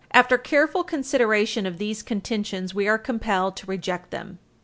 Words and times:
After 0.13 0.35
careful 0.39 0.83
consideration 0.83 1.67
of 1.67 1.77
these 1.77 2.01
contentions, 2.01 2.73
we 2.73 2.87
are 2.87 2.97
compelled 2.97 3.55
to 3.57 3.67
reject 3.67 4.09
them. 4.09 4.39